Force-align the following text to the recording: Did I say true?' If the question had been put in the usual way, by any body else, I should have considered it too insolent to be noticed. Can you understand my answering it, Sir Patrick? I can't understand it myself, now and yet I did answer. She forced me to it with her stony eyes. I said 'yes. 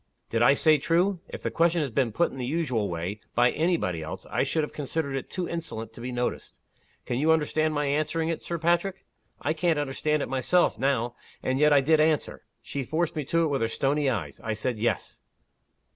Did 0.31 0.41
I 0.41 0.55
say 0.55 0.79
true?' 0.79 1.19
If 1.29 1.43
the 1.43 1.51
question 1.51 1.83
had 1.83 1.93
been 1.93 2.11
put 2.11 2.31
in 2.31 2.39
the 2.39 2.45
usual 2.47 2.89
way, 2.89 3.19
by 3.35 3.51
any 3.51 3.77
body 3.77 4.01
else, 4.01 4.25
I 4.31 4.41
should 4.41 4.63
have 4.63 4.73
considered 4.73 5.15
it 5.15 5.29
too 5.29 5.47
insolent 5.47 5.93
to 5.93 6.01
be 6.01 6.11
noticed. 6.11 6.59
Can 7.05 7.19
you 7.19 7.31
understand 7.31 7.75
my 7.75 7.85
answering 7.85 8.27
it, 8.27 8.41
Sir 8.41 8.57
Patrick? 8.57 9.05
I 9.43 9.53
can't 9.53 9.77
understand 9.77 10.23
it 10.23 10.27
myself, 10.27 10.79
now 10.79 11.15
and 11.43 11.59
yet 11.59 11.71
I 11.71 11.81
did 11.81 11.99
answer. 11.99 12.41
She 12.63 12.83
forced 12.83 13.15
me 13.15 13.23
to 13.25 13.43
it 13.43 13.49
with 13.49 13.61
her 13.61 13.67
stony 13.67 14.09
eyes. 14.09 14.41
I 14.43 14.55
said 14.55 14.79
'yes. 14.79 15.21